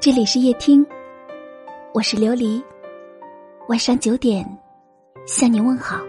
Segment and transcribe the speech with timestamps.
[0.00, 0.86] 这里是夜听，
[1.92, 2.62] 我是琉璃。
[3.66, 4.46] 晚上九点
[5.26, 6.00] 向你问好。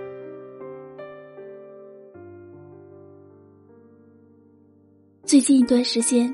[5.24, 6.34] 最近一段时间，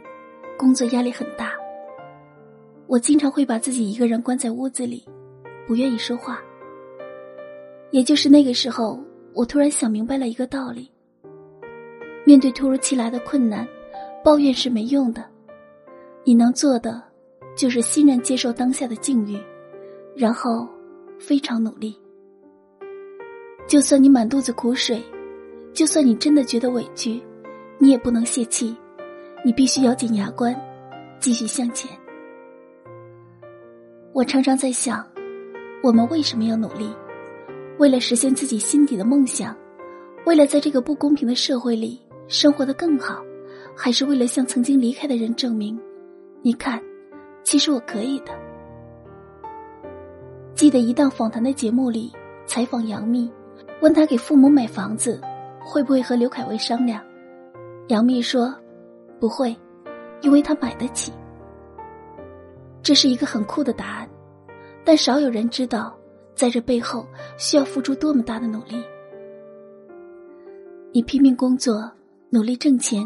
[0.58, 1.54] 工作压力很大，
[2.88, 5.08] 我经常会把自己一个人关在屋子里，
[5.66, 6.42] 不愿意说话。
[7.92, 9.00] 也就是那个时候，
[9.34, 10.92] 我突然想明白了一个道理：
[12.26, 13.66] 面对突如其来的困难，
[14.26, 15.23] 抱怨是没用的，
[16.26, 17.02] 你能做的。
[17.55, 19.40] 就是欣然接受当下的境遇，
[20.16, 20.68] 然后
[21.18, 21.95] 非常努力。
[23.66, 25.02] 就算你满肚子苦水，
[25.73, 27.22] 就算你真的觉得委屈，
[27.80, 28.76] 你也不能泄气，
[29.44, 30.54] 你必须咬紧牙关，
[31.20, 31.90] 继续向前。
[34.14, 35.06] 我常常在想，
[35.81, 36.89] 我们为什么要努力？
[37.80, 39.56] 为了实现自己心底的梦想，
[40.26, 43.23] 为了在这个不公平的社会里生活的更好，
[43.76, 45.80] 还是为了向曾经离开的人证明？
[46.42, 46.81] 你看。
[47.46, 48.34] 其实我可以的。
[50.56, 52.12] 记得一档访谈的节目里
[52.48, 53.32] 采访杨幂，
[53.82, 55.22] 问她给父母买房子
[55.64, 57.02] 会不会和刘恺威商量？
[57.90, 58.54] 杨幂说
[59.20, 59.56] 不会，
[60.22, 61.14] 因为她买得起。
[62.82, 64.10] 这是一个很酷的答案，
[64.84, 65.96] 但少有人知道，
[66.34, 67.06] 在这背后
[67.38, 68.84] 需要付出多么大的努力。
[70.92, 71.92] 你拼命工作，
[72.32, 73.06] 努力挣钱，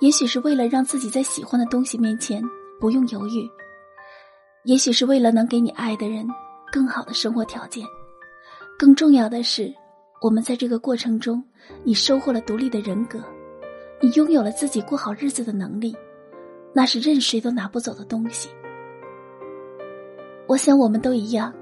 [0.00, 2.40] 也许是为了让自己在喜欢的东西面前
[2.78, 3.50] 不用犹豫。
[4.64, 6.24] 也许是为了能给你爱的人
[6.70, 7.84] 更好的生活条件，
[8.78, 9.74] 更重要的是，
[10.20, 11.42] 我们在这个过程中，
[11.82, 13.18] 你收获了独立的人格，
[14.00, 15.96] 你拥有了自己过好日子的能力，
[16.72, 18.50] 那是任谁都拿不走的东西。
[20.46, 21.52] 我想我们都一样，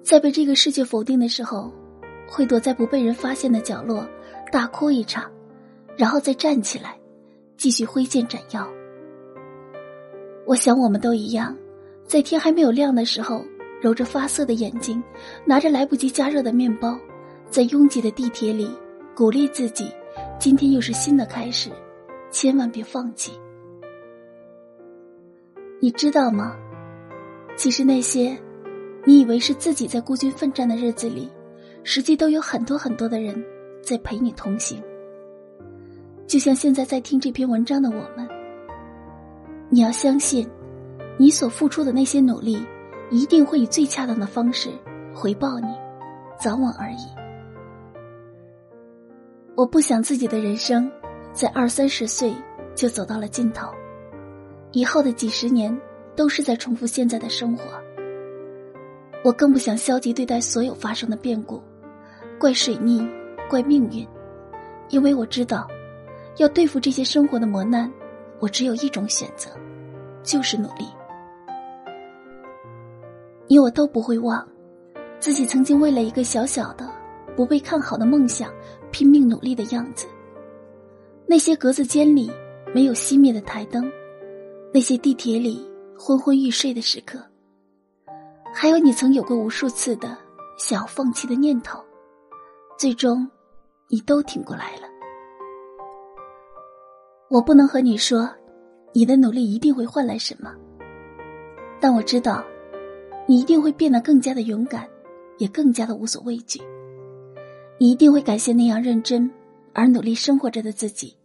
[0.00, 1.72] 在被这个世界否定的时候，
[2.28, 4.06] 会躲在不被人发现的角落
[4.52, 5.28] 大哭一场，
[5.96, 6.96] 然后再站起来，
[7.56, 8.64] 继续挥剑斩妖。
[10.46, 11.56] 我想我们都一样。
[12.12, 13.42] 在天还没有亮的时候，
[13.80, 15.02] 揉着发涩的眼睛，
[15.46, 16.94] 拿着来不及加热的面包，
[17.48, 18.70] 在拥挤的地铁里
[19.16, 19.90] 鼓励自己：
[20.38, 21.70] 今天又是新的开始，
[22.30, 23.32] 千万别放弃。
[25.80, 26.54] 你知道吗？
[27.56, 28.38] 其实那些
[29.06, 31.30] 你以为是自己在孤军奋战的日子里，
[31.82, 33.42] 实际都有很多很多的人
[33.80, 34.82] 在陪你同行。
[36.26, 38.28] 就像现在在听这篇文章的我们，
[39.70, 40.46] 你要相信。
[41.18, 42.64] 你所付出的那些努力，
[43.10, 44.70] 一定会以最恰当的方式
[45.14, 45.68] 回报你，
[46.38, 47.06] 早晚而已。
[49.54, 50.90] 我不想自己的人生
[51.32, 52.34] 在二三十岁
[52.74, 53.68] 就走到了尽头，
[54.72, 55.78] 以后的几十年
[56.16, 57.64] 都是在重复现在的生活。
[59.22, 61.62] 我更不想消极对待所有发生的变故，
[62.40, 63.06] 怪水逆，
[63.48, 64.08] 怪命运，
[64.88, 65.68] 因为我知道，
[66.38, 67.92] 要对付这些生活的磨难，
[68.40, 69.50] 我只有一种选择，
[70.24, 70.86] 就是努力。
[73.52, 74.48] 你我都不会忘，
[75.20, 76.90] 自己曾经为了一个小小的、
[77.36, 78.50] 不被看好的梦想
[78.90, 80.06] 拼命努力的样子。
[81.26, 82.32] 那些格子间里
[82.74, 83.92] 没有熄灭的台灯，
[84.72, 87.22] 那些地铁里昏昏欲睡的时刻，
[88.54, 90.16] 还有你曾有过无数次的
[90.56, 91.78] 想要放弃的念头，
[92.78, 93.28] 最终，
[93.88, 94.88] 你都挺过来了。
[97.28, 98.26] 我不能和你说，
[98.94, 100.54] 你的努力一定会换来什么，
[101.78, 102.42] 但我知道。
[103.32, 104.86] 你一定会变得更加的勇敢，
[105.38, 106.60] 也更加的无所畏惧。
[107.78, 109.30] 你一定会感谢那样认真
[109.72, 111.16] 而努力生活着的自己。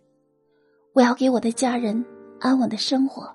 [0.93, 2.05] 我要给我的家人
[2.39, 3.29] 安稳的生活，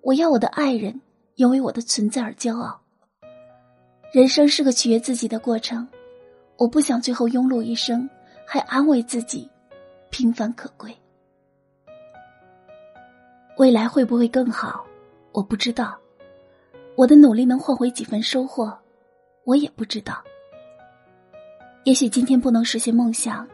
[0.00, 1.00] 我要我的爱人
[1.36, 2.82] 因为我的存在而骄傲。
[4.12, 5.86] 人生是个取悦自己的过程，
[6.56, 8.10] 我不想最后庸碌一生，
[8.44, 9.48] 还安慰自己
[10.10, 10.92] 平凡可贵。
[13.58, 14.84] 未来会不会更好？
[15.30, 15.96] 我不知道。
[16.94, 18.72] 我的努力能换回几分收获，
[19.44, 20.22] 我也不知道。
[21.84, 23.48] 也许今天不能实现梦想，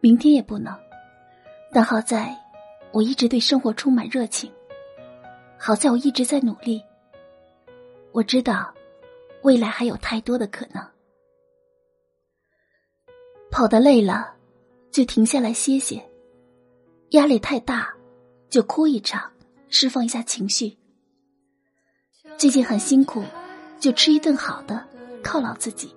[0.00, 0.76] 明天也不能。
[1.70, 2.36] 但好在，
[2.90, 4.50] 我一直对生活充满热情。
[5.58, 6.82] 好在我一直在努力。
[8.10, 8.74] 我知道，
[9.42, 10.82] 未来还有太多的可能。
[13.50, 14.34] 跑得累了，
[14.90, 16.00] 就停下来歇歇；
[17.10, 17.94] 压力太大，
[18.48, 19.30] 就哭一场，
[19.68, 20.76] 释放一下情绪。
[22.38, 23.22] 最近很辛苦，
[23.78, 24.84] 就吃一顿好的，
[25.22, 25.94] 犒劳自己，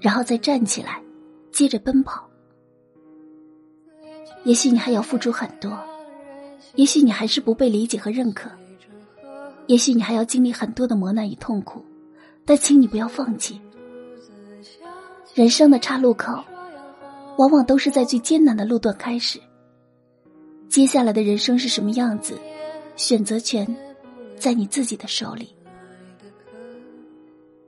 [0.00, 1.02] 然后再站起来，
[1.52, 2.28] 接着奔跑。
[4.44, 5.78] 也许你还要付出很多，
[6.74, 8.50] 也许你还是不被理解和认可，
[9.66, 11.84] 也许你还要经历很多的磨难与痛苦，
[12.44, 13.60] 但请你不要放弃。
[15.34, 16.44] 人生的岔路口，
[17.38, 19.40] 往往都是在最艰难的路段开始。
[20.68, 22.38] 接下来的人生是什么样子，
[22.96, 23.66] 选择权。
[24.38, 25.54] 在你自己的手里。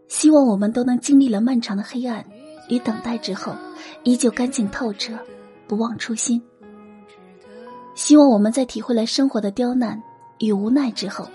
[0.09, 2.25] 希望我们都能经历了漫长的黑暗
[2.69, 3.53] 与等待之后，
[4.05, 5.19] 依旧干净透彻，
[5.67, 6.41] 不忘初心。
[7.95, 10.01] 希望我们在体会了生活的刁难
[10.39, 11.27] 与无奈之后，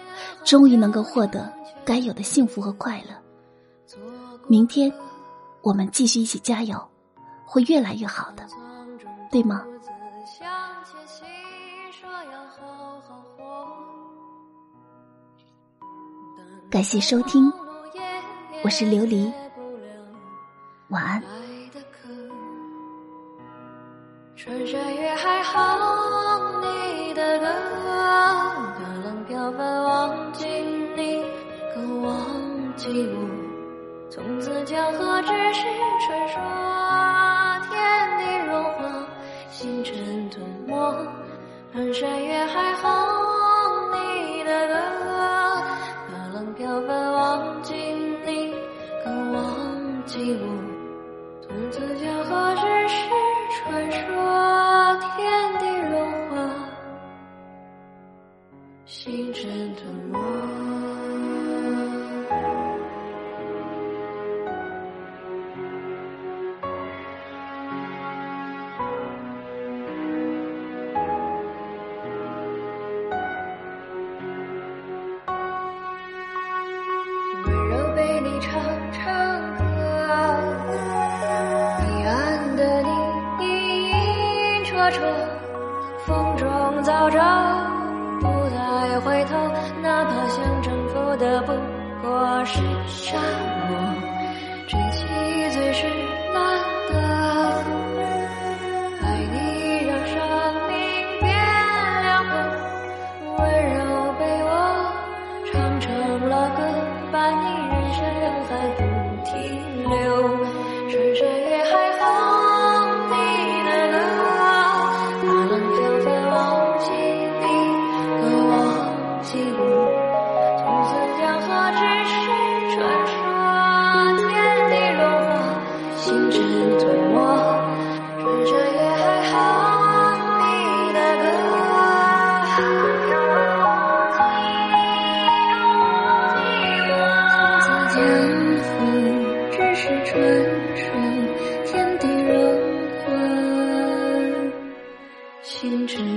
[0.43, 1.51] 终于能够获得
[1.83, 3.99] 该有的幸福和快乐。
[4.47, 4.91] 明天，
[5.61, 6.79] 我们继续一起加油，
[7.45, 8.45] 会越来越好的，
[9.31, 9.65] 对吗？
[16.71, 17.51] 感谢收听，
[18.63, 19.29] 我是琉璃，
[20.87, 21.21] 晚安。
[24.37, 30.45] 春山月海哼你的歌，大浪飘翻忘记
[30.95, 31.21] 你，
[31.75, 32.15] 更忘
[32.77, 33.19] 记我。
[34.09, 35.63] 从此江河只是
[36.07, 36.39] 传说，
[37.67, 37.75] 天
[38.17, 39.05] 地融化，
[39.51, 41.05] 星辰吞没。
[41.73, 43.20] 春山月海哼
[47.41, 48.53] 忘记你，
[49.03, 50.45] 更忘记我。
[51.41, 53.09] 从此江河只是。
[53.63, 53.97] 传说
[55.17, 55.19] 天
[55.59, 55.93] 地融
[56.29, 56.33] 化，
[58.85, 60.20] 星辰吞没。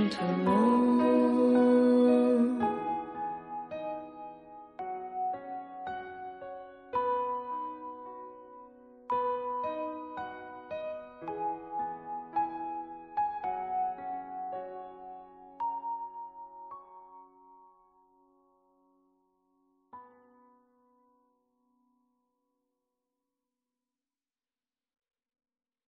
[0.09, 0.74] 吞没。